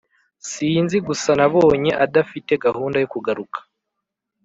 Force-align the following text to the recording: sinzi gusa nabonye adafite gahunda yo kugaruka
sinzi 0.49 0.97
gusa 1.07 1.29
nabonye 1.39 1.91
adafite 2.05 2.51
gahunda 2.65 2.95
yo 2.99 3.07
kugaruka 3.13 3.59